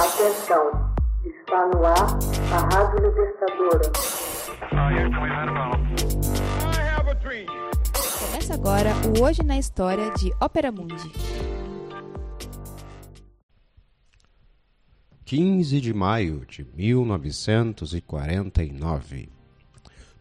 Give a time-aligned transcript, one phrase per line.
[0.00, 0.64] Atenção,
[1.26, 2.16] está no ar
[2.54, 3.92] a Rádio Libertadora.
[8.18, 11.12] Começa agora o Hoje na História de Ópera Mundi.
[15.26, 19.28] 15 de maio de 1949.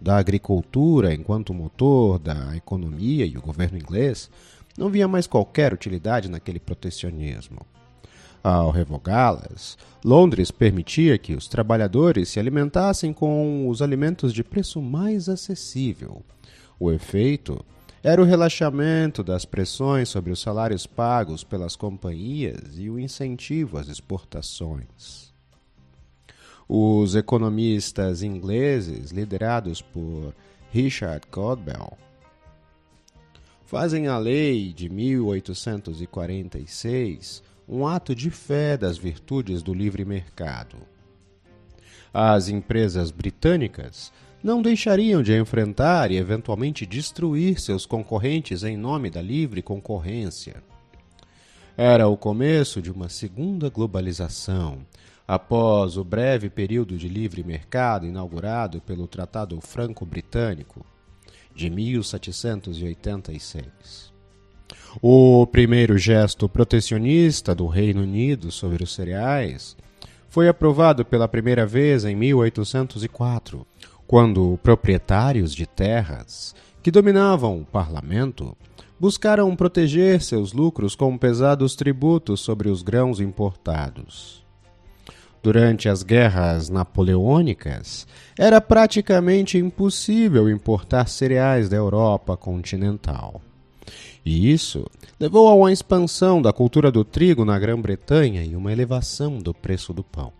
[0.00, 4.30] da agricultura enquanto motor da economia e o governo inglês
[4.76, 7.60] não via mais qualquer utilidade naquele protecionismo.
[8.42, 15.28] Ao revogá-las, Londres permitia que os trabalhadores se alimentassem com os alimentos de preço mais
[15.28, 16.22] acessível.
[16.78, 17.64] O efeito
[18.02, 23.88] era o relaxamento das pressões sobre os salários pagos pelas companhias e o incentivo às
[23.88, 25.27] exportações.
[26.68, 30.34] Os economistas ingleses, liderados por
[30.70, 31.96] Richard Codbell,
[33.64, 40.76] fazem a lei de 1846 um ato de fé das virtudes do livre mercado.
[42.12, 49.22] As empresas britânicas não deixariam de enfrentar e eventualmente destruir seus concorrentes em nome da
[49.22, 50.62] livre concorrência.
[51.76, 54.84] Era o começo de uma segunda globalização,
[55.28, 60.86] após o breve período de livre mercado inaugurado pelo Tratado Franco-Britânico
[61.54, 64.10] de 1786.
[65.02, 69.76] O primeiro gesto protecionista do Reino Unido sobre os cereais
[70.30, 73.66] foi aprovado pela primeira vez em 1804,
[74.06, 78.56] quando proprietários de terras que dominavam o parlamento
[78.98, 84.47] buscaram proteger seus lucros com pesados tributos sobre os grãos importados
[85.42, 88.06] durante as guerras napoleônicas,
[88.36, 93.40] era praticamente impossível importar cereais da Europa continental.
[94.24, 94.84] E isso
[95.18, 99.92] levou a uma expansão da cultura do trigo na Grã-Bretanha e uma elevação do preço
[99.92, 100.32] do pão.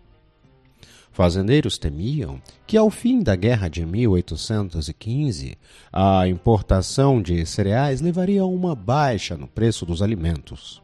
[1.11, 5.57] Fazendeiros temiam que, ao fim da Guerra de 1815,
[5.91, 10.81] a importação de cereais levaria a uma baixa no preço dos alimentos.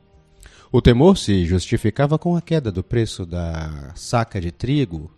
[0.76, 5.10] O temor se justificava com a queda do preço da saca de trigo,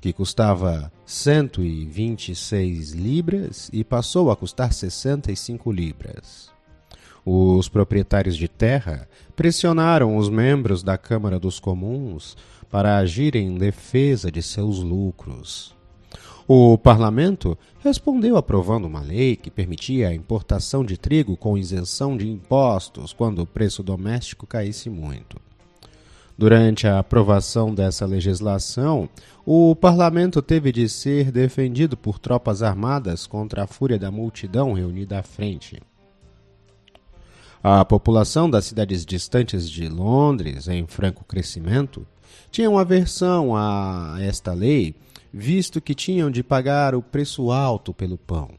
[0.00, 6.50] que custava 126 libras e passou a custar 65 libras.
[7.22, 9.06] Os proprietários de terra
[9.36, 12.34] pressionaram os membros da Câmara dos Comuns
[12.70, 15.76] para agirem em defesa de seus lucros.
[16.52, 22.28] O parlamento respondeu aprovando uma lei que permitia a importação de trigo com isenção de
[22.28, 25.40] impostos quando o preço doméstico caísse muito.
[26.36, 29.08] Durante a aprovação dessa legislação,
[29.46, 35.20] o parlamento teve de ser defendido por tropas armadas contra a fúria da multidão reunida
[35.20, 35.80] à frente.
[37.62, 42.04] A população das cidades distantes de Londres, em franco crescimento,
[42.50, 44.96] tinha uma aversão a esta lei
[45.32, 48.50] visto que tinham de pagar o preço alto pelo pão.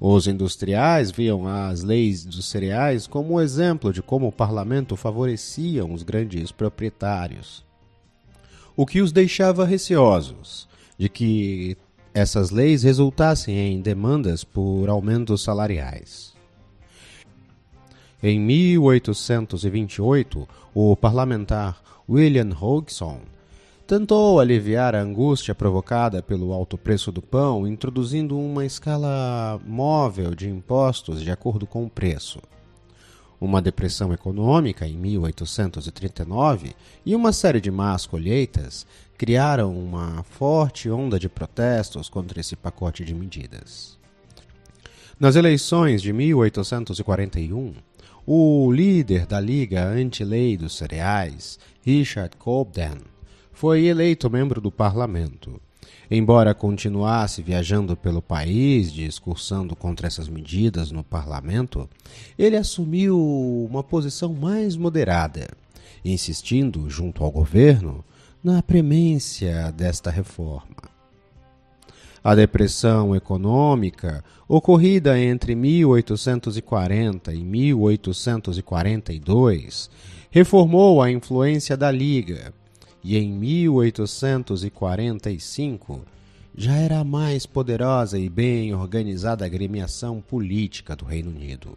[0.00, 5.84] Os industriais viam as leis dos cereais como um exemplo de como o parlamento favorecia
[5.84, 7.64] os grandes proprietários,
[8.74, 11.76] o que os deixava receosos de que
[12.14, 16.32] essas leis resultassem em demandas por aumentos salariais.
[18.22, 23.20] Em 1828, o parlamentar William Hodgson
[23.92, 30.48] tentou aliviar a angústia provocada pelo alto preço do pão, introduzindo uma escala móvel de
[30.48, 32.40] impostos de acordo com o preço.
[33.38, 36.74] Uma depressão econômica em 1839
[37.04, 38.86] e uma série de más colheitas
[39.18, 43.98] criaram uma forte onda de protestos contra esse pacote de medidas.
[45.20, 47.74] Nas eleições de 1841,
[48.26, 53.11] o líder da Liga Anti-Lei dos Cereais, Richard Cobden,
[53.52, 55.60] foi eleito membro do parlamento.
[56.10, 61.88] Embora continuasse viajando pelo país, discursando contra essas medidas no parlamento,
[62.38, 65.48] ele assumiu uma posição mais moderada,
[66.04, 68.04] insistindo, junto ao governo,
[68.44, 70.92] na premência desta reforma.
[72.22, 79.90] A depressão econômica, ocorrida entre 1840 e 1842,
[80.30, 82.52] reformou a influência da Liga
[83.02, 86.02] e em 1845
[86.56, 91.76] já era a mais poderosa e bem organizada agremiação política do Reino Unido.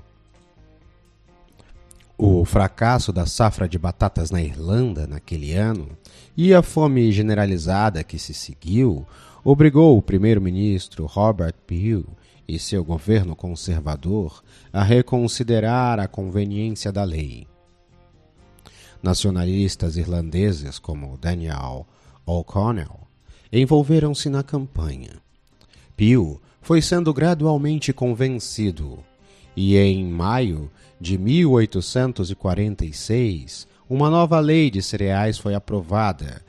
[2.18, 5.89] O fracasso da safra de batatas na Irlanda naquele ano
[6.36, 9.06] e a fome generalizada que se seguiu
[9.44, 12.06] obrigou o primeiro-ministro Robert Peel
[12.48, 17.48] e seu governo conservador a reconsiderar a conveniência da lei.
[19.06, 21.86] Nacionalistas irlandeses como Daniel
[22.25, 23.02] O'Connell
[23.54, 25.22] envolveram-se na campanha.
[25.96, 28.98] Peel foi sendo gradualmente convencido
[29.56, 36.44] e em maio de 1846 uma nova lei de cereais foi aprovada,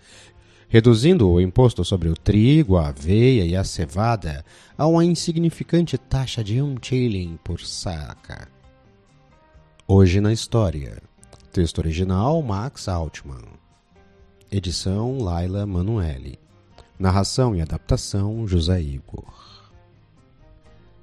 [0.67, 4.43] reduzindo o imposto sobre o trigo, a aveia e a cevada
[4.79, 8.49] a uma insignificante taxa de um shilling por saca.
[9.87, 11.06] Hoje na história.
[11.57, 13.47] Texto original Max Altman.
[14.53, 16.39] Edição Laila Manuelle.
[16.99, 19.65] Narração e adaptação José Igor.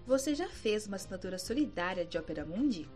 [0.05, 2.87] Você já fez uma assinatura solidária de Opera Mundi?